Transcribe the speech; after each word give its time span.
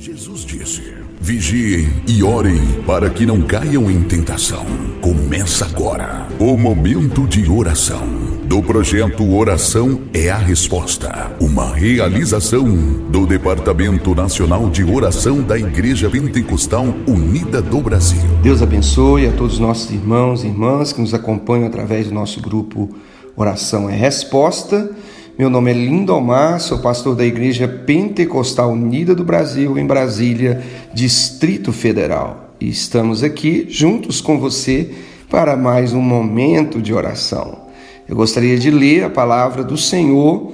Jesus 0.00 0.46
disse: 0.46 0.94
Vigiem 1.20 1.86
e 2.08 2.22
orem 2.22 2.58
para 2.86 3.10
que 3.10 3.26
não 3.26 3.42
caiam 3.42 3.90
em 3.90 4.02
tentação. 4.02 4.64
Começa 5.02 5.66
agora 5.66 6.26
o 6.38 6.56
momento 6.56 7.26
de 7.26 7.46
oração 7.50 8.00
do 8.46 8.62
projeto 8.62 9.30
Oração 9.30 10.00
é 10.14 10.30
a 10.30 10.38
Resposta, 10.38 11.30
uma 11.38 11.74
realização 11.74 12.64
do 13.10 13.26
Departamento 13.26 14.14
Nacional 14.14 14.70
de 14.70 14.82
Oração 14.82 15.42
da 15.42 15.58
Igreja 15.58 16.08
Pentecostal 16.08 16.86
Unida 17.06 17.60
do 17.60 17.82
Brasil. 17.82 18.22
Deus 18.42 18.62
abençoe 18.62 19.26
a 19.26 19.32
todos 19.32 19.54
os 19.54 19.60
nossos 19.60 19.90
irmãos 19.90 20.44
e 20.44 20.46
irmãs 20.46 20.94
que 20.94 21.00
nos 21.02 21.12
acompanham 21.12 21.66
através 21.66 22.06
do 22.06 22.14
nosso 22.14 22.40
grupo 22.40 22.88
Oração 23.36 23.90
é 23.90 23.96
Resposta. 23.96 24.90
Meu 25.40 25.48
nome 25.48 25.70
é 25.70 25.72
Lindomar, 25.72 26.60
sou 26.60 26.80
pastor 26.80 27.16
da 27.16 27.24
Igreja 27.24 27.66
Pentecostal 27.66 28.72
Unida 28.72 29.14
do 29.14 29.24
Brasil, 29.24 29.78
em 29.78 29.86
Brasília, 29.86 30.62
Distrito 30.92 31.72
Federal. 31.72 32.50
E 32.60 32.68
estamos 32.68 33.22
aqui 33.22 33.64
juntos 33.66 34.20
com 34.20 34.38
você 34.38 34.90
para 35.30 35.56
mais 35.56 35.94
um 35.94 36.02
momento 36.02 36.78
de 36.78 36.92
oração. 36.92 37.70
Eu 38.06 38.14
gostaria 38.16 38.58
de 38.58 38.70
ler 38.70 39.04
a 39.04 39.08
palavra 39.08 39.64
do 39.64 39.78
Senhor 39.78 40.52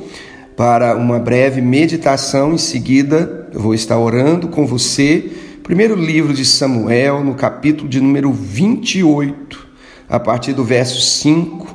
para 0.57 0.95
uma 0.95 1.19
breve 1.19 1.61
meditação. 1.61 2.55
Em 2.55 2.59
seguida, 2.59 3.49
eu 3.53 3.59
vou 3.59 3.75
estar 3.75 3.99
orando 3.99 4.47
com 4.47 4.65
você. 4.65 5.33
Primeiro 5.65 5.97
livro 5.97 6.33
de 6.33 6.45
Samuel, 6.45 7.25
no 7.25 7.35
capítulo 7.35 7.89
de 7.89 8.01
número 8.01 8.33
28, 8.33 9.67
a 10.09 10.21
partir 10.21 10.53
do 10.53 10.63
verso 10.63 11.01
5, 11.01 11.75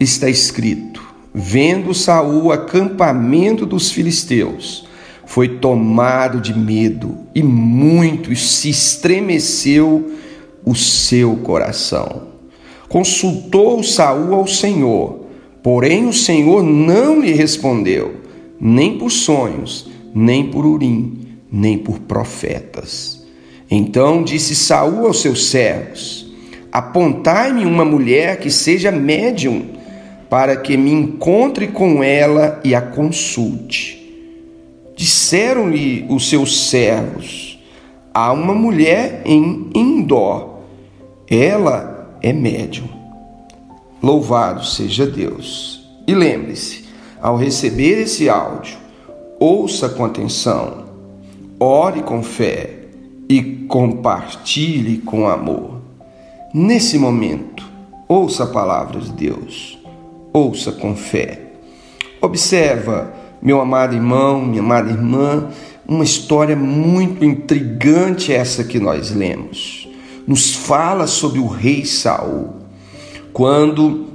está 0.00 0.28
escrito: 0.28 1.11
vendo 1.34 1.94
Saul 1.94 2.44
o 2.44 2.52
acampamento 2.52 3.64
dos 3.64 3.90
filisteus, 3.90 4.86
foi 5.24 5.48
tomado 5.48 6.40
de 6.40 6.56
medo 6.56 7.16
e 7.34 7.42
muito 7.42 8.34
se 8.36 8.68
estremeceu 8.68 10.12
o 10.64 10.74
seu 10.74 11.36
coração. 11.36 12.28
Consultou 12.88 13.82
Saul 13.82 14.34
ao 14.34 14.46
Senhor, 14.46 15.26
porém 15.62 16.06
o 16.06 16.12
Senhor 16.12 16.62
não 16.62 17.20
lhe 17.20 17.32
respondeu, 17.32 18.16
nem 18.60 18.98
por 18.98 19.10
sonhos, 19.10 19.90
nem 20.14 20.50
por 20.50 20.66
urim, 20.66 21.38
nem 21.50 21.78
por 21.78 22.00
profetas. 22.00 23.24
Então 23.70 24.22
disse 24.22 24.54
Saul 24.54 25.06
aos 25.06 25.22
seus 25.22 25.46
servos: 25.46 26.30
Apontai-me 26.70 27.64
uma 27.64 27.86
mulher 27.86 28.38
que 28.38 28.50
seja 28.50 28.92
médium 28.92 29.81
para 30.32 30.56
que 30.56 30.78
me 30.78 30.90
encontre 30.90 31.68
com 31.68 32.02
ela 32.02 32.58
e 32.64 32.74
a 32.74 32.80
consulte. 32.80 34.00
Disseram-lhe 34.96 36.06
os 36.08 36.30
seus 36.30 36.70
servos: 36.70 37.62
Há 38.14 38.32
uma 38.32 38.54
mulher 38.54 39.20
em 39.26 39.68
Indó, 39.74 40.60
ela 41.28 42.16
é 42.22 42.32
médium. 42.32 42.88
Louvado 44.02 44.64
seja 44.64 45.04
Deus. 45.04 45.86
E 46.06 46.14
lembre-se, 46.14 46.86
ao 47.20 47.36
receber 47.36 48.00
esse 48.00 48.30
áudio, 48.30 48.78
ouça 49.38 49.90
com 49.90 50.02
atenção, 50.02 50.86
ore 51.60 52.02
com 52.02 52.22
fé 52.22 52.86
e 53.28 53.42
compartilhe 53.68 54.96
com 54.96 55.28
amor. 55.28 55.82
Nesse 56.54 56.96
momento, 56.96 57.70
ouça 58.08 58.44
a 58.44 58.46
palavra 58.46 58.98
de 58.98 59.12
Deus 59.12 59.81
ouça 60.32 60.72
com 60.72 60.96
fé. 60.96 61.40
Observa, 62.20 63.12
meu 63.40 63.60
amado 63.60 63.94
irmão, 63.94 64.40
minha 64.40 64.62
amada 64.62 64.90
irmã, 64.90 65.48
uma 65.86 66.04
história 66.04 66.56
muito 66.56 67.24
intrigante 67.24 68.32
essa 68.32 68.64
que 68.64 68.78
nós 68.78 69.10
lemos. 69.10 69.88
Nos 70.26 70.54
fala 70.54 71.06
sobre 71.06 71.40
o 71.40 71.46
rei 71.46 71.84
Saul. 71.84 72.54
Quando 73.32 74.06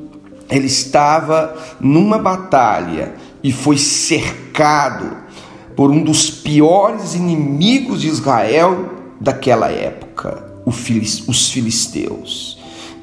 ele 0.49 0.67
estava 0.67 1.55
numa 1.79 2.17
batalha 2.17 3.13
e 3.43 3.51
foi 3.51 3.77
cercado 3.77 5.17
por 5.75 5.91
um 5.91 6.01
dos 6.01 6.29
piores 6.29 7.13
inimigos 7.13 8.01
de 8.01 8.07
Israel 8.07 8.89
daquela 9.19 9.69
época, 9.69 10.43
os 10.65 11.49
filisteus. 11.49 12.56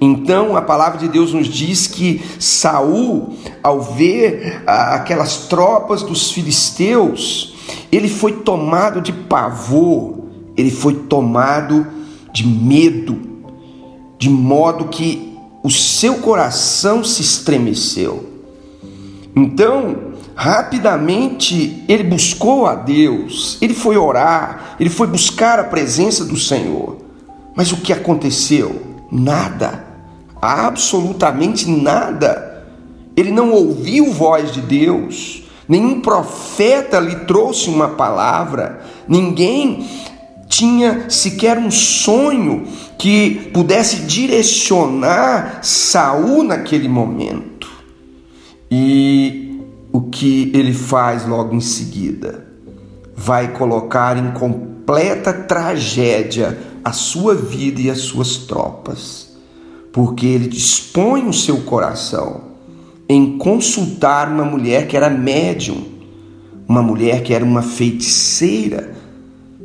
Então 0.04 0.54
a 0.54 0.60
palavra 0.60 0.98
de 0.98 1.08
Deus 1.08 1.32
nos 1.32 1.46
diz 1.46 1.86
que 1.86 2.20
Saul, 2.38 3.34
ao 3.62 3.80
ver 3.80 4.62
ah, 4.66 4.96
aquelas 4.96 5.46
tropas 5.46 6.02
dos 6.02 6.30
filisteus, 6.30 7.54
ele 7.90 8.10
foi 8.10 8.32
tomado 8.32 9.00
de 9.00 9.14
pavor, 9.14 10.26
ele 10.58 10.70
foi 10.70 10.94
tomado 10.94 11.86
de 12.34 12.46
medo, 12.46 13.18
de 14.18 14.28
modo 14.28 14.88
que 14.88 15.38
o 15.62 15.70
seu 15.70 16.16
coração 16.16 17.02
se 17.02 17.22
estremeceu. 17.22 18.28
Então, 19.34 20.12
rapidamente 20.34 21.82
ele 21.88 22.04
buscou 22.04 22.66
a 22.66 22.74
Deus, 22.74 23.56
ele 23.62 23.72
foi 23.72 23.96
orar, 23.96 24.76
ele 24.78 24.90
foi 24.90 25.06
buscar 25.06 25.58
a 25.58 25.64
presença 25.64 26.26
do 26.26 26.36
Senhor. 26.36 26.98
Mas 27.56 27.72
o 27.72 27.78
que 27.78 27.92
aconteceu? 27.92 28.82
Nada 29.10 29.83
absolutamente 30.44 31.70
nada. 31.70 32.66
Ele 33.16 33.30
não 33.30 33.50
ouviu 33.50 34.12
voz 34.12 34.52
de 34.52 34.60
Deus, 34.60 35.44
nenhum 35.66 36.02
profeta 36.02 37.00
lhe 37.00 37.16
trouxe 37.24 37.70
uma 37.70 37.88
palavra, 37.88 38.80
ninguém 39.08 39.88
tinha 40.46 41.08
sequer 41.08 41.56
um 41.56 41.70
sonho 41.70 42.66
que 42.98 43.50
pudesse 43.54 44.02
direcionar 44.02 45.60
Saul 45.62 46.44
naquele 46.44 46.88
momento. 46.88 47.70
E 48.70 49.60
o 49.92 50.02
que 50.02 50.50
ele 50.54 50.74
faz 50.74 51.26
logo 51.26 51.54
em 51.54 51.60
seguida? 51.60 52.46
Vai 53.16 53.52
colocar 53.52 54.18
em 54.18 54.32
completa 54.32 55.32
tragédia 55.32 56.58
a 56.84 56.92
sua 56.92 57.34
vida 57.34 57.80
e 57.80 57.88
as 57.88 58.00
suas 58.00 58.36
tropas 58.36 59.23
porque 59.94 60.26
ele 60.26 60.48
dispõe 60.48 61.28
o 61.28 61.32
seu 61.32 61.58
coração 61.58 62.40
em 63.08 63.38
consultar 63.38 64.28
uma 64.28 64.44
mulher 64.44 64.88
que 64.88 64.96
era 64.96 65.08
médium, 65.08 65.84
uma 66.66 66.82
mulher 66.82 67.22
que 67.22 67.32
era 67.32 67.44
uma 67.44 67.62
feiticeira, 67.62 68.92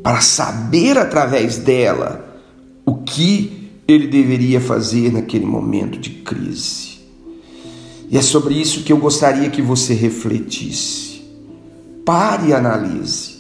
para 0.03 0.21
saber 0.21 0.99
através 0.99 1.57
dela 1.57 2.39
o 2.85 2.97
que 2.97 3.71
ele 3.87 4.05
deveria 4.05 4.61
fazer 4.61 5.11
naquele 5.11 5.47
momento 5.47 5.97
de 5.97 6.11
crise. 6.11 6.99
E 8.07 8.15
é 8.15 8.21
sobre 8.21 8.53
isso 8.53 8.83
que 8.83 8.93
eu 8.93 8.97
gostaria 8.97 9.49
que 9.49 9.63
você 9.63 9.95
refletisse. 9.95 11.23
Pare 12.05 12.49
e 12.49 12.53
analise. 12.53 13.39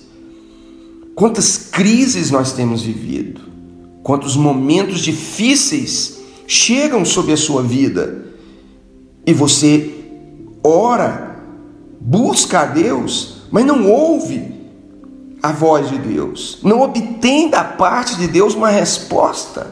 Quantas 1.13 1.55
crises 1.55 2.31
nós 2.31 2.51
temos 2.51 2.81
vivido, 2.81 3.41
quantos 4.01 4.35
momentos 4.35 5.01
difíceis 5.01 6.18
chegam 6.49 7.05
sobre 7.05 7.31
a 7.31 7.37
sua 7.37 7.61
vida 7.61 8.25
e 9.23 9.31
você 9.31 9.93
ora, 10.63 11.39
busca 12.01 12.61
a 12.61 12.65
Deus, 12.65 13.43
mas 13.51 13.63
não 13.63 13.87
ouve 13.87 14.51
a 15.43 15.51
voz 15.51 15.89
de 15.89 15.99
Deus, 15.99 16.57
não 16.63 16.81
obtém 16.81 17.51
da 17.51 17.63
parte 17.63 18.17
de 18.17 18.27
Deus 18.27 18.55
uma 18.55 18.69
resposta. 18.69 19.67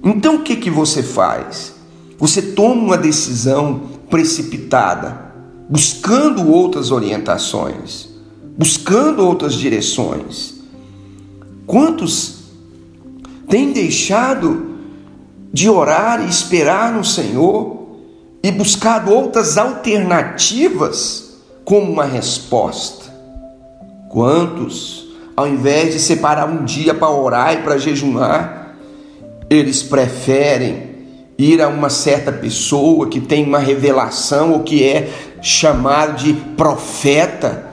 Então 0.00 0.36
o 0.36 0.42
que 0.42 0.54
que 0.54 0.70
você 0.70 1.02
faz? 1.02 1.74
Você 2.18 2.40
toma 2.40 2.80
uma 2.80 2.96
decisão 2.96 3.82
precipitada, 4.08 5.32
buscando 5.68 6.48
outras 6.48 6.92
orientações, 6.92 8.10
buscando 8.56 9.26
outras 9.26 9.54
direções. 9.54 10.54
Quantos 11.66 12.44
têm 13.48 13.72
deixado 13.72 14.75
de 15.56 15.70
orar 15.70 16.20
e 16.20 16.28
esperar 16.28 16.92
no 16.92 17.02
Senhor 17.02 17.86
e 18.42 18.50
buscar 18.50 19.08
outras 19.08 19.56
alternativas 19.56 21.38
como 21.64 21.90
uma 21.90 22.04
resposta. 22.04 23.06
Quantos, 24.10 25.08
ao 25.34 25.48
invés 25.48 25.94
de 25.94 25.98
separar 25.98 26.46
um 26.46 26.62
dia 26.62 26.92
para 26.92 27.08
orar 27.10 27.54
e 27.54 27.62
para 27.62 27.78
jejuar, 27.78 28.76
eles 29.48 29.82
preferem 29.82 30.94
ir 31.38 31.62
a 31.62 31.68
uma 31.68 31.88
certa 31.88 32.30
pessoa 32.30 33.08
que 33.08 33.18
tem 33.18 33.42
uma 33.42 33.58
revelação 33.58 34.52
ou 34.52 34.60
que 34.60 34.84
é 34.84 35.10
chamado 35.40 36.22
de 36.22 36.34
profeta 36.34 37.64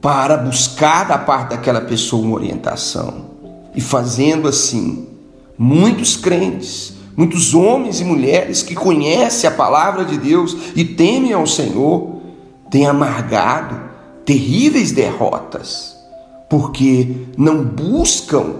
para 0.00 0.38
buscar 0.38 1.06
da 1.06 1.18
parte 1.18 1.50
daquela 1.50 1.82
pessoa 1.82 2.24
uma 2.24 2.36
orientação. 2.36 3.26
E 3.74 3.80
fazendo 3.82 4.48
assim, 4.48 5.11
Muitos 5.64 6.16
crentes, 6.16 6.92
muitos 7.16 7.54
homens 7.54 8.00
e 8.00 8.04
mulheres 8.04 8.64
que 8.64 8.74
conhecem 8.74 9.48
a 9.48 9.52
palavra 9.52 10.04
de 10.04 10.18
Deus 10.18 10.56
e 10.74 10.84
temem 10.84 11.32
ao 11.32 11.46
Senhor, 11.46 12.20
têm 12.68 12.84
amargado 12.84 13.80
terríveis 14.24 14.90
derrotas, 14.90 15.94
porque 16.50 17.14
não 17.38 17.62
buscam 17.62 18.56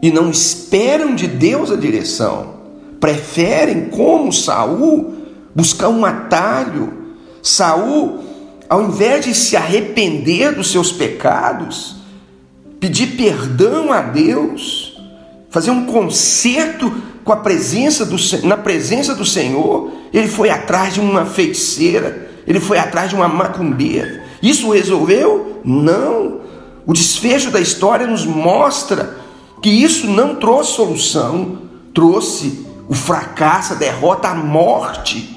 e 0.00 0.12
não 0.12 0.30
esperam 0.30 1.16
de 1.16 1.26
Deus 1.26 1.72
a 1.72 1.76
direção. 1.76 2.54
Preferem, 3.00 3.86
como 3.86 4.32
Saul, 4.32 5.14
buscar 5.52 5.88
um 5.88 6.04
atalho. 6.04 7.16
Saul, 7.42 8.20
ao 8.68 8.84
invés 8.84 9.24
de 9.24 9.34
se 9.34 9.56
arrepender 9.56 10.54
dos 10.54 10.70
seus 10.70 10.92
pecados, 10.92 11.96
pedir 12.78 13.16
perdão 13.16 13.92
a 13.92 14.02
Deus, 14.02 14.87
fazer 15.50 15.70
um 15.70 15.86
concerto 15.86 16.90
com 17.24 17.32
a 17.32 17.36
presença 17.36 18.04
do, 18.04 18.16
na 18.44 18.56
presença 18.56 19.14
do 19.14 19.24
Senhor, 19.24 19.90
ele 20.12 20.28
foi 20.28 20.50
atrás 20.50 20.94
de 20.94 21.00
uma 21.00 21.26
feiticeira, 21.26 22.30
ele 22.46 22.60
foi 22.60 22.78
atrás 22.78 23.10
de 23.10 23.16
uma 23.16 23.28
macumbeira. 23.28 24.24
Isso 24.42 24.70
resolveu? 24.70 25.60
Não. 25.64 26.40
O 26.86 26.92
desfecho 26.92 27.50
da 27.50 27.60
história 27.60 28.06
nos 28.06 28.24
mostra 28.24 29.18
que 29.60 29.68
isso 29.68 30.06
não 30.06 30.36
trouxe 30.36 30.72
solução, 30.72 31.58
trouxe 31.92 32.66
o 32.88 32.94
fracasso, 32.94 33.74
a 33.74 33.76
derrota, 33.76 34.28
a 34.28 34.34
morte 34.34 35.36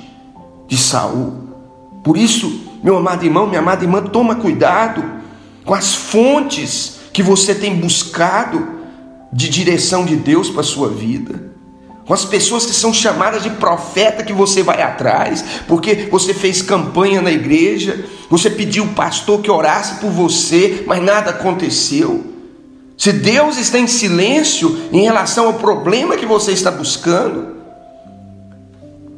de 0.68 0.78
Saul. 0.78 1.50
Por 2.04 2.16
isso, 2.16 2.62
meu 2.82 2.98
amado 2.98 3.26
irmão, 3.26 3.46
minha 3.46 3.60
amada 3.60 3.84
irmã, 3.84 4.02
toma 4.02 4.36
cuidado 4.36 5.04
com 5.66 5.74
as 5.74 5.94
fontes 5.94 7.00
que 7.12 7.22
você 7.22 7.54
tem 7.54 7.76
buscado 7.76 8.81
de 9.32 9.50
direção 9.50 10.06
de 10.06 10.16
Deus 10.16 10.50
para 10.50 10.62
a 10.62 10.64
sua 10.64 10.90
vida. 10.90 11.52
Com 12.06 12.14
as 12.14 12.26
pessoas 12.26 12.66
que 12.66 12.74
são 12.74 12.94
chamadas 12.94 13.44
de 13.44 13.50
profeta 13.52 14.24
que 14.24 14.34
você 14.34 14.62
vai 14.64 14.82
atrás, 14.82 15.44
porque 15.68 16.08
você 16.12 16.34
fez 16.34 16.62
campanha 16.62 17.22
na 17.22 17.32
igreja, 17.32 18.06
você 18.30 18.50
pediu 18.50 18.84
o 18.84 18.94
pastor 18.94 19.42
que 19.42 19.52
orasse 19.52 20.00
por 20.02 20.10
você, 20.10 20.84
mas 20.86 21.02
nada 21.02 21.30
aconteceu. 21.30 22.26
Se 22.98 23.14
Deus 23.14 23.58
está 23.58 23.80
em 23.80 23.88
silêncio 23.88 24.78
em 24.92 25.02
relação 25.02 25.48
ao 25.48 25.54
problema 25.56 26.18
que 26.18 26.26
você 26.26 26.52
está 26.52 26.70
buscando, 26.70 27.56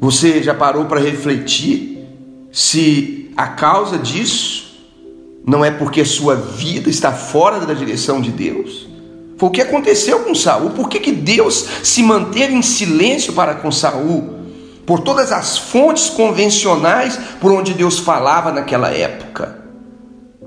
você 0.00 0.42
já 0.42 0.54
parou 0.54 0.84
para 0.84 1.00
refletir 1.00 2.06
se 2.52 3.30
a 3.36 3.48
causa 3.48 3.98
disso 3.98 4.64
não 5.46 5.64
é 5.64 5.70
porque 5.70 6.02
a 6.02 6.06
sua 6.06 6.36
vida 6.36 6.88
está 6.88 7.12
fora 7.12 7.60
da 7.60 7.74
direção 7.74 8.20
de 8.20 8.30
Deus? 8.30 8.93
Foi 9.36 9.48
o 9.48 9.52
que 9.52 9.60
aconteceu 9.60 10.20
com 10.20 10.34
Saul. 10.34 10.70
Por 10.70 10.88
que, 10.88 11.00
que 11.00 11.12
Deus 11.12 11.66
se 11.82 12.02
manteve 12.02 12.54
em 12.54 12.62
silêncio 12.62 13.32
para 13.32 13.54
com 13.54 13.70
Saul? 13.70 14.42
Por 14.86 15.00
todas 15.00 15.32
as 15.32 15.58
fontes 15.58 16.10
convencionais 16.10 17.18
por 17.40 17.50
onde 17.52 17.74
Deus 17.74 17.98
falava 17.98 18.52
naquela 18.52 18.90
época. 18.90 19.58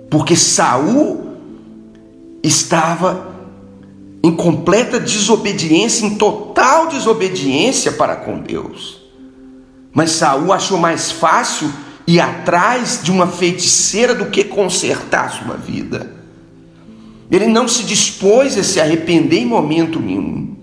Porque 0.09 0.35
Saul 0.35 1.27
estava 2.43 3.35
em 4.23 4.35
completa 4.35 4.99
desobediência, 4.99 6.05
em 6.05 6.15
total 6.15 6.87
desobediência 6.87 7.91
para 7.91 8.15
com 8.15 8.39
Deus. 8.39 9.01
Mas 9.93 10.11
Saul 10.11 10.53
achou 10.53 10.77
mais 10.77 11.11
fácil 11.11 11.71
ir 12.05 12.19
atrás 12.21 13.01
de 13.03 13.11
uma 13.11 13.27
feiticeira 13.27 14.15
do 14.15 14.27
que 14.27 14.43
consertar 14.43 15.31
sua 15.31 15.55
vida. 15.55 16.16
Ele 17.29 17.47
não 17.47 17.67
se 17.67 17.83
dispôs 17.83 18.57
a 18.57 18.63
se 18.63 18.79
arrepender 18.79 19.39
em 19.39 19.45
momento 19.45 19.99
nenhum. 19.99 20.55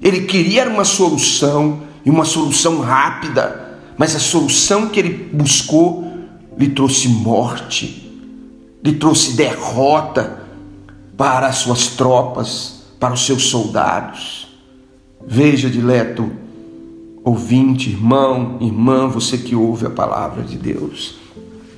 Ele 0.00 0.22
queria 0.22 0.68
uma 0.68 0.84
solução 0.84 1.82
e 2.04 2.10
uma 2.10 2.24
solução 2.24 2.80
rápida, 2.80 3.78
mas 3.96 4.14
a 4.14 4.20
solução 4.20 4.88
que 4.88 5.00
ele 5.00 5.30
buscou 5.32 6.12
lhe 6.56 6.68
trouxe 6.68 7.08
morte, 7.08 8.10
lhe 8.82 8.92
trouxe 8.92 9.32
derrota, 9.32 10.44
para 11.16 11.46
as 11.46 11.56
suas 11.56 11.88
tropas, 11.88 12.82
para 12.98 13.14
os 13.14 13.24
seus 13.24 13.44
soldados. 13.44 14.48
Veja, 15.26 15.70
dileto 15.70 16.30
ouvinte, 17.24 17.88
irmão, 17.88 18.58
irmã, 18.60 19.08
você 19.08 19.38
que 19.38 19.56
ouve 19.56 19.86
a 19.86 19.90
palavra 19.90 20.42
de 20.42 20.58
Deus. 20.58 21.14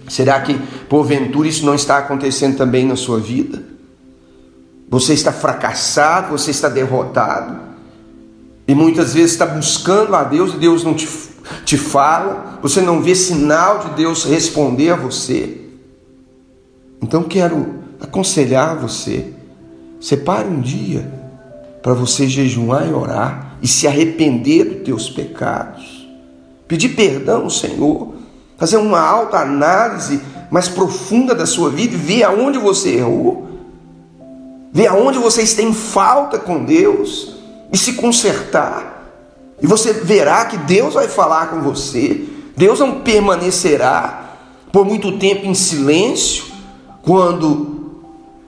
Será 0.08 0.40
que 0.40 0.58
porventura 0.88 1.46
isso 1.46 1.64
não 1.64 1.74
está 1.74 1.98
acontecendo 1.98 2.56
também 2.56 2.84
na 2.84 2.96
sua 2.96 3.20
vida? 3.20 3.62
Você 4.88 5.14
está 5.14 5.32
fracassado, 5.32 6.30
você 6.30 6.50
está 6.50 6.68
derrotado, 6.68 7.66
e 8.68 8.74
muitas 8.74 9.14
vezes 9.14 9.32
está 9.32 9.46
buscando 9.46 10.14
a 10.14 10.24
Deus 10.24 10.54
e 10.54 10.58
Deus 10.58 10.82
não 10.82 10.94
te, 10.94 11.08
te 11.64 11.76
fala, 11.76 12.58
você 12.60 12.80
não 12.80 13.00
vê 13.00 13.14
sinal 13.14 13.78
de 13.78 13.90
Deus 13.90 14.24
responder 14.24 14.90
a 14.90 14.96
você. 14.96 15.60
Então 17.00 17.22
quero 17.22 17.76
aconselhar 18.00 18.76
você, 18.76 19.32
separe 20.00 20.48
um 20.48 20.60
dia 20.60 21.08
para 21.82 21.94
você 21.94 22.28
jejuar 22.28 22.88
e 22.88 22.92
orar 22.92 23.56
e 23.62 23.68
se 23.68 23.86
arrepender 23.86 24.64
dos 24.64 24.82
teus 24.82 25.10
pecados. 25.10 26.08
Pedir 26.66 26.90
perdão 26.90 27.44
ao 27.44 27.50
Senhor, 27.50 28.14
fazer 28.56 28.76
uma 28.76 29.00
alta 29.00 29.38
análise 29.38 30.20
mais 30.50 30.68
profunda 30.68 31.34
da 31.34 31.46
sua 31.46 31.70
vida 31.70 31.94
e 31.94 31.98
ver 31.98 32.24
aonde 32.24 32.58
você 32.58 32.96
errou. 32.96 33.45
Ver 34.76 34.88
aonde 34.88 35.18
você 35.18 35.40
está 35.40 35.62
em 35.62 35.72
falta 35.72 36.38
com 36.38 36.62
Deus 36.62 37.32
e 37.72 37.78
se 37.78 37.94
consertar. 37.94 39.10
E 39.58 39.66
você 39.66 39.94
verá 39.94 40.44
que 40.44 40.58
Deus 40.58 40.92
vai 40.92 41.08
falar 41.08 41.46
com 41.46 41.62
você. 41.62 42.26
Deus 42.54 42.78
não 42.78 43.00
permanecerá 43.00 44.34
por 44.70 44.84
muito 44.84 45.12
tempo 45.12 45.46
em 45.46 45.54
silêncio 45.54 46.44
quando 47.00 47.94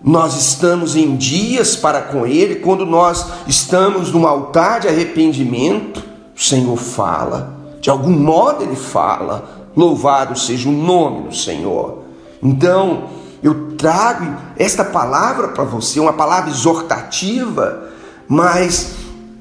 nós 0.05 0.37
estamos 0.37 0.97
em 0.97 1.17
dias 1.17 1.77
para 1.77 2.03
com 2.03 2.27
Ele, 2.27 2.57
quando 2.57 2.85
nós 2.85 3.25
estamos 3.47 4.13
num 4.13 4.27
altar 4.27 4.81
de 4.81 4.89
arrependimento, 4.89 6.05
o 6.37 6.43
Senhor 6.43 6.77
fala, 6.77 7.57
de 7.81 7.89
algum 7.89 8.11
modo 8.11 8.63
Ele 8.63 8.77
fala, 8.77 9.67
louvado 9.75 10.39
seja 10.39 10.69
o 10.69 10.73
nome 10.73 11.29
do 11.29 11.35
Senhor. 11.35 12.01
Então, 12.43 13.05
eu 13.43 13.77
trago 13.77 14.37
esta 14.57 14.85
palavra 14.85 15.49
para 15.49 15.65
você, 15.65 16.01
uma 16.01 16.13
palavra 16.13 16.51
exortativa, 16.51 17.89
mas 18.27 18.95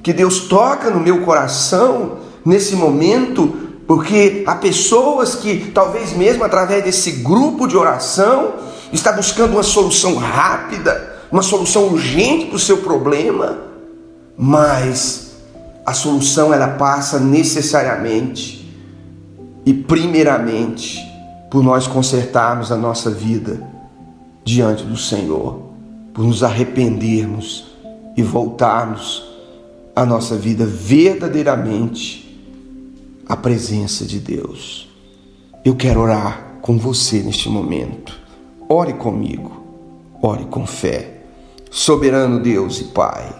que 0.04 0.14
Deus 0.14 0.42
toca 0.42 0.90
no 0.90 1.00
meu 1.00 1.22
coração 1.22 2.20
nesse 2.46 2.76
momento, 2.76 3.48
porque 3.88 4.44
há 4.46 4.56
pessoas 4.56 5.36
que, 5.36 5.72
talvez 5.72 6.14
mesmo 6.14 6.44
através 6.44 6.84
desse 6.84 7.12
grupo 7.12 7.68
de 7.68 7.76
oração, 7.76 8.54
está 8.94 9.12
buscando 9.12 9.54
uma 9.54 9.64
solução 9.64 10.16
rápida, 10.16 11.16
uma 11.32 11.42
solução 11.42 11.88
urgente 11.88 12.46
para 12.46 12.56
o 12.56 12.60
seu 12.60 12.78
problema, 12.78 13.58
mas 14.38 15.32
a 15.86 15.94
solução 15.94 16.54
ela 16.54 16.68
passa 16.70 17.20
necessariamente 17.20 18.72
e 19.66 19.74
primeiramente 19.74 21.00
por 21.50 21.64
nós 21.64 21.88
consertarmos 21.88 22.72
a 22.72 22.76
nossa 22.78 23.10
vida 23.10 23.77
diante 24.48 24.86
do 24.86 24.96
Senhor, 24.96 25.60
por 26.14 26.24
nos 26.24 26.42
arrependermos 26.42 27.66
e 28.16 28.24
voltarmos 28.24 29.26
a 29.94 30.06
nossa 30.06 30.38
vida 30.38 30.66
verdadeiramente 30.66 32.42
à 33.28 33.36
presença 33.36 34.06
de 34.06 34.20
Deus. 34.20 34.88
Eu 35.66 35.76
quero 35.76 36.00
orar 36.00 36.60
com 36.62 36.78
você 36.78 37.20
neste 37.20 37.50
momento. 37.50 38.18
Ore 38.70 38.94
comigo, 38.94 39.52
ore 40.22 40.46
com 40.46 40.66
fé. 40.66 41.24
Soberano 41.70 42.40
Deus 42.40 42.80
e 42.80 42.86
Pai, 42.86 43.36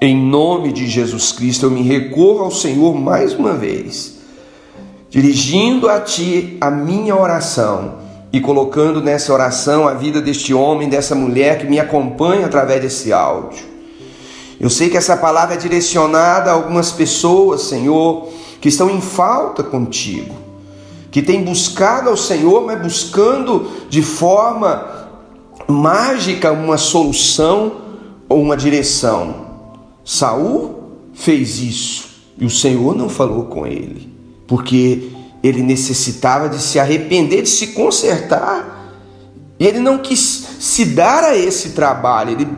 em 0.00 0.16
nome 0.16 0.72
de 0.72 0.88
Jesus 0.88 1.30
Cristo, 1.30 1.66
eu 1.66 1.70
me 1.70 1.82
recorro 1.82 2.40
ao 2.40 2.50
Senhor 2.50 2.96
mais 2.96 3.32
uma 3.32 3.54
vez, 3.54 4.18
dirigindo 5.08 5.88
a 5.88 6.00
Ti 6.00 6.58
a 6.60 6.68
minha 6.68 7.14
oração 7.14 8.07
e 8.32 8.40
colocando 8.40 9.02
nessa 9.02 9.32
oração 9.32 9.88
a 9.88 9.94
vida 9.94 10.20
deste 10.20 10.52
homem, 10.52 10.88
dessa 10.88 11.14
mulher 11.14 11.58
que 11.58 11.66
me 11.66 11.80
acompanha 11.80 12.46
através 12.46 12.80
desse 12.80 13.12
áudio. 13.12 13.66
Eu 14.60 14.68
sei 14.68 14.90
que 14.90 14.96
essa 14.96 15.16
palavra 15.16 15.54
é 15.54 15.58
direcionada 15.58 16.50
a 16.50 16.54
algumas 16.54 16.90
pessoas, 16.90 17.62
Senhor, 17.62 18.28
que 18.60 18.68
estão 18.68 18.90
em 18.90 19.00
falta 19.00 19.62
contigo 19.62 20.48
que 21.10 21.22
tem 21.22 21.42
buscado 21.42 22.10
ao 22.10 22.16
Senhor, 22.16 22.64
mas 22.64 22.80
buscando 22.80 23.68
de 23.88 24.02
forma 24.02 25.08
mágica 25.66 26.52
uma 26.52 26.76
solução 26.76 27.72
ou 28.28 28.40
uma 28.40 28.56
direção. 28.56 29.46
Saul 30.04 30.92
fez 31.14 31.58
isso 31.58 32.08
e 32.38 32.44
o 32.44 32.50
Senhor 32.50 32.94
não 32.94 33.08
falou 33.08 33.46
com 33.46 33.66
ele, 33.66 34.12
porque 34.46 35.10
ele 35.42 35.62
necessitava 35.62 36.48
de 36.48 36.60
se 36.60 36.78
arrepender, 36.78 37.42
de 37.42 37.48
se 37.48 37.68
consertar. 37.68 38.94
E 39.58 39.66
ele 39.66 39.80
não 39.80 39.98
quis 39.98 40.46
se 40.60 40.84
dar 40.84 41.24
a 41.24 41.36
esse 41.36 41.70
trabalho, 41.70 42.32
ele 42.32 42.48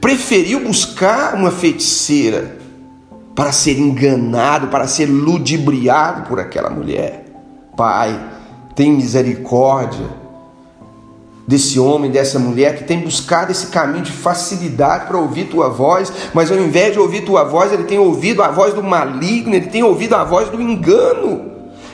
preferiu 0.00 0.60
buscar 0.60 1.34
uma 1.34 1.50
feiticeira 1.50 2.58
para 3.34 3.52
ser 3.52 3.78
enganado, 3.78 4.68
para 4.68 4.86
ser 4.86 5.06
ludibriado 5.06 6.28
por 6.28 6.40
aquela 6.40 6.70
mulher. 6.70 7.24
Pai, 7.76 8.18
tem 8.74 8.92
misericórdia 8.92 10.20
desse 11.46 11.80
homem, 11.80 12.10
dessa 12.10 12.38
mulher 12.38 12.76
que 12.76 12.84
tem 12.84 13.00
buscado 13.00 13.50
esse 13.50 13.66
caminho 13.66 14.04
de 14.04 14.12
facilidade 14.12 15.06
para 15.06 15.18
ouvir 15.18 15.46
tua 15.48 15.68
voz, 15.68 16.12
mas 16.32 16.50
ao 16.50 16.58
invés 16.58 16.92
de 16.92 17.00
ouvir 17.00 17.24
tua 17.24 17.44
voz, 17.44 17.72
ele 17.72 17.84
tem 17.84 17.98
ouvido 17.98 18.42
a 18.42 18.50
voz 18.50 18.72
do 18.72 18.82
maligno, 18.82 19.54
ele 19.54 19.66
tem 19.66 19.82
ouvido 19.82 20.14
a 20.14 20.22
voz 20.22 20.48
do 20.48 20.60
engano. 20.60 21.49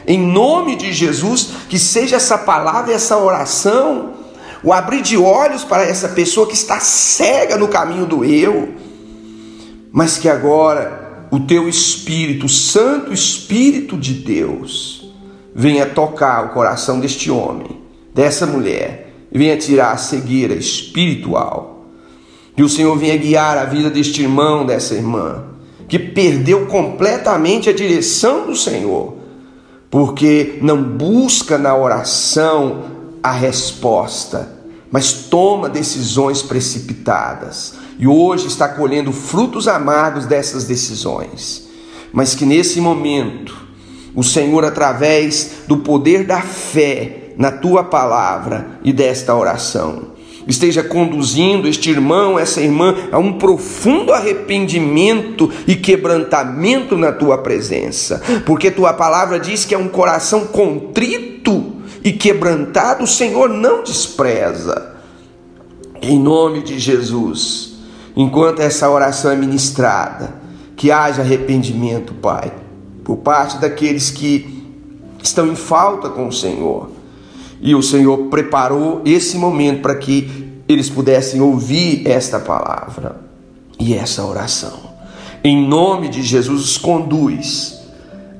Em 0.07 0.19
nome 0.19 0.77
de 0.77 0.93
Jesus, 0.93 1.51
que 1.69 1.79
seja 1.79 2.17
essa 2.17 2.39
palavra, 2.39 2.93
essa 2.93 3.19
oração, 3.19 4.15
o 4.63 4.73
abrir 4.73 5.03
de 5.03 5.17
olhos 5.17 5.65
para 5.65 5.85
essa 5.85 6.09
pessoa 6.09 6.47
que 6.47 6.55
está 6.55 6.79
cega 6.79 7.57
no 7.57 7.69
caminho 7.69 8.07
do 8.07 8.25
eu, 8.25 8.75
mas 9.91 10.17
que 10.17 10.29
agora 10.29 11.27
o 11.31 11.41
teu 11.41 11.69
Espírito, 11.69 12.47
o 12.47 12.49
Santo 12.49 13.13
Espírito 13.13 13.97
de 13.97 14.15
Deus, 14.15 15.13
venha 15.55 15.87
tocar 15.87 16.45
o 16.45 16.49
coração 16.51 17.01
deste 17.01 17.31
homem, 17.31 17.81
dessa 18.15 18.47
mulher, 18.47 19.13
venha 19.33 19.57
tirar 19.57 19.93
a 19.93 19.97
cegueira 19.97 20.55
espiritual. 20.55 21.87
Que 22.55 22.63
o 22.63 22.69
Senhor 22.69 22.97
venha 22.97 23.17
guiar 23.17 23.59
a 23.59 23.65
vida 23.65 23.91
deste 23.91 24.23
irmão, 24.23 24.65
dessa 24.65 24.95
irmã, 24.95 25.45
que 25.89 25.99
perdeu 25.99 26.67
completamente 26.67 27.69
a 27.69 27.73
direção 27.73 28.47
do 28.47 28.57
Senhor, 28.57 29.16
porque 29.91 30.59
não 30.63 30.83
busca 30.83 31.57
na 31.57 31.77
oração 31.77 32.85
a 33.23 33.33
resposta, 33.33 34.49
mas 34.91 35.13
toma 35.13 35.69
decisões 35.69 36.43
precipitadas. 36.43 37.75
E 37.99 38.07
hoje 38.07 38.47
está 38.47 38.69
colhendo 38.69 39.13
frutos 39.13 39.67
amargos 39.67 40.27
dessas 40.27 40.65
decisões. 40.65 41.67
Mas 42.13 42.35
que 42.35 42.45
nesse 42.45 42.81
momento, 42.81 43.57
o 44.15 44.23
Senhor, 44.23 44.65
através 44.65 45.63
do 45.67 45.79
poder 45.79 46.25
da 46.25 46.41
fé 46.41 47.35
na 47.37 47.51
tua 47.51 47.85
palavra 47.85 48.79
e 48.83 48.93
desta 48.93 49.35
oração, 49.35 50.16
esteja 50.47 50.83
conduzindo 50.83 51.69
este 51.69 51.91
irmão, 51.91 52.39
essa 52.39 52.61
irmã, 52.61 52.95
a 53.11 53.19
um 53.19 53.35
profundo 53.35 54.13
arrependimento 54.13 55.51
e 55.67 55.75
quebrantamento 55.75 56.97
na 56.97 57.13
tua 57.13 57.39
presença, 57.39 58.23
porque 58.45 58.71
tua 58.71 58.93
palavra 58.93 59.41
diz 59.41 59.65
que 59.65 59.75
é 59.75 59.79
um 59.79 59.89
coração 59.89 60.47
contrito 60.47 61.75
e 62.05 62.13
quebrantado, 62.13 63.05
o 63.05 63.09
Senhor 63.09 63.49
não 63.49 63.83
despreza. 63.83 64.95
Em 66.01 66.19
nome 66.19 66.63
de 66.63 66.79
Jesus, 66.79 67.75
enquanto 68.15 68.61
essa 68.61 68.89
oração 68.89 69.33
é 69.33 69.37
ministrada, 69.37 70.35
que 70.77 70.91
haja 70.93 71.23
arrependimento, 71.23 72.15
Pai, 72.15 72.53
por 73.03 73.17
parte 73.17 73.59
daqueles 73.59 74.11
que 74.11 74.63
estão 75.23 75.47
em 75.49 75.57
falta 75.57 76.11
com 76.11 76.29
o 76.29 76.33
Senhor 76.33 76.96
e 77.61 77.75
o 77.75 77.83
Senhor 77.83 78.27
preparou 78.29 79.03
esse 79.05 79.37
momento 79.37 79.83
para 79.83 79.95
que 79.95 80.47
eles 80.69 80.91
pudessem 80.91 81.41
ouvir 81.41 82.07
esta 82.07 82.39
palavra 82.41 83.21
e 83.79 83.95
essa 83.95 84.25
oração. 84.25 84.79
Em 85.43 85.67
nome 85.67 86.09
de 86.09 86.23
Jesus, 86.23 86.63
os 86.63 86.79
conduz 86.79 87.81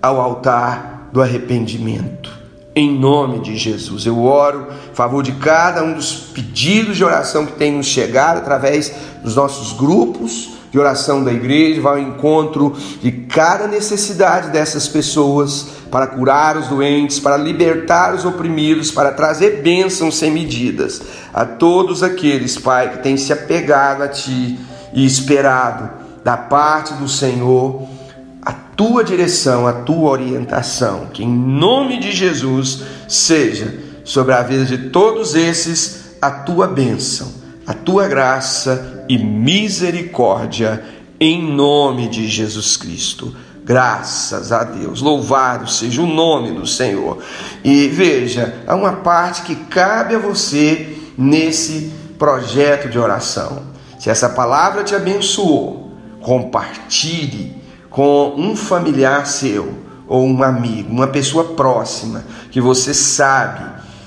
ao 0.03 0.21
altar 0.21 1.09
do 1.13 1.23
arrependimento. 1.23 2.37
Em 2.75 2.93
nome 2.93 3.41
de 3.41 3.57
Jesus, 3.57 4.05
eu 4.05 4.23
oro 4.23 4.67
a 4.91 4.95
favor 4.95 5.23
de 5.23 5.33
cada 5.33 5.83
um 5.83 5.95
dos 5.95 6.13
pedidos 6.13 6.97
de 6.97 7.05
oração 7.05 7.47
que 7.47 7.53
tem 7.53 7.73
nos 7.73 7.87
chegado 7.87 8.39
através 8.39 8.93
dos 9.23 9.37
nossos 9.37 9.73
grupos 9.73 10.56
de 10.77 10.81
oração 10.81 11.25
da 11.25 11.33
igreja, 11.33 11.81
vai 11.81 11.95
ao 11.95 12.09
encontro 12.09 12.77
de 13.01 13.11
cada 13.11 13.67
necessidade 13.67 14.51
dessas 14.51 14.87
pessoas 14.87 15.69
para 15.91 16.07
curar 16.07 16.59
os 16.59 16.69
doentes, 16.69 17.19
para 17.19 17.39
libertar 17.39 18.15
os 18.15 18.27
oprimidos, 18.27 18.91
para 18.91 19.11
trazer 19.11 19.63
bênçãos 19.63 20.19
sem 20.19 20.31
medidas. 20.31 21.01
A 21.33 21.47
todos 21.47 22.03
aqueles, 22.03 22.59
Pai, 22.59 22.91
que 22.91 22.99
têm 22.99 23.17
se 23.17 23.33
apegado 23.33 24.03
a 24.03 24.09
Ti 24.09 24.59
e 24.93 25.07
esperado 25.07 25.89
da 26.23 26.37
parte 26.37 26.93
do 26.93 27.09
Senhor 27.09 27.89
a 28.43 28.53
tua 28.53 29.03
direção, 29.03 29.67
a 29.67 29.73
tua 29.73 30.11
orientação, 30.11 31.07
que 31.11 31.25
em 31.25 31.35
nome 31.35 31.99
de 31.99 32.13
Jesus 32.13 32.83
seja 33.09 33.79
sobre 34.05 34.35
a 34.35 34.43
vida 34.43 34.67
de 34.67 34.91
todos 34.91 35.35
esses 35.35 36.17
a 36.21 36.31
tua 36.31 36.67
bênção, 36.67 37.33
a 37.67 37.73
tua 37.73 38.07
graça 38.07 38.96
e 39.09 39.19
misericórdia 39.19 40.85
em 41.19 41.43
nome 41.43 42.09
de 42.09 42.29
Jesus 42.29 42.77
Cristo. 42.77 43.35
Graças 43.65 44.53
a 44.53 44.63
Deus, 44.63 45.01
louvado 45.01 45.69
seja 45.69 46.01
o 46.01 46.07
nome 46.07 46.53
do 46.53 46.67
Senhor. 46.67 47.19
E 47.65 47.89
veja, 47.89 48.63
há 48.67 48.77
uma 48.77 48.93
parte 48.93 49.43
que 49.43 49.57
cabe 49.57 50.15
a 50.15 50.19
você 50.19 50.97
nesse 51.19 51.93
projeto 52.17 52.89
de 52.89 52.99
oração. 52.99 53.63
Se 53.99 54.09
essa 54.09 54.29
palavra 54.29 54.85
te 54.85 54.95
abençoou, 54.95 55.93
compartilhe 56.21 57.57
com 57.91 58.35
um 58.37 58.55
familiar 58.55 59.27
seu 59.27 59.75
ou 60.07 60.25
um 60.25 60.43
amigo, 60.43 60.93
uma 60.93 61.09
pessoa 61.09 61.55
próxima 61.55 62.25
que 62.51 62.61
você 62.61 62.95
sabe 62.95 63.65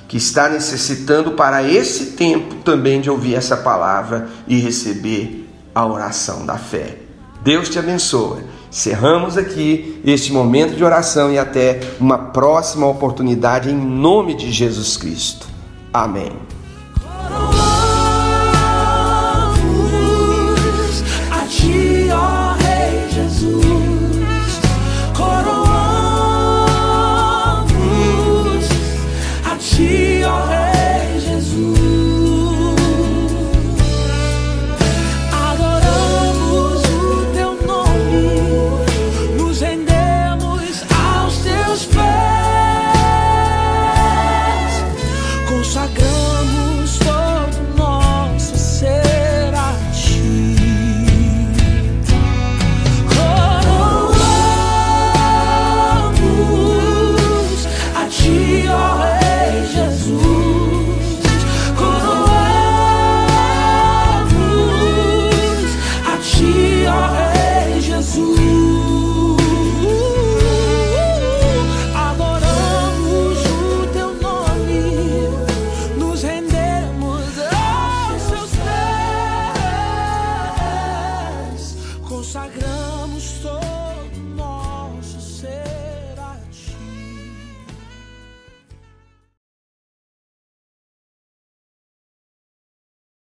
que 0.09 0.17
está 0.17 0.49
necessitando 0.49 1.33
para 1.33 1.61
esse 1.63 2.07
tempo 2.13 2.55
também 2.55 2.99
de 2.99 3.11
ouvir 3.11 3.35
essa 3.35 3.55
palavra 3.55 4.27
e 4.47 4.59
receber 4.59 5.47
a 5.73 5.85
oração 5.85 6.47
da 6.47 6.57
fé. 6.57 6.97
Deus 7.43 7.69
te 7.69 7.77
abençoe. 7.77 8.41
Cerramos 8.71 9.37
aqui 9.37 10.01
este 10.03 10.33
momento 10.33 10.75
de 10.75 10.83
oração 10.83 11.31
e 11.31 11.37
até 11.37 11.79
uma 11.99 12.17
próxima 12.17 12.87
oportunidade 12.87 13.69
em 13.69 13.75
nome 13.75 14.33
de 14.33 14.51
Jesus 14.51 14.97
Cristo. 14.97 15.47
Amém. 15.93 16.31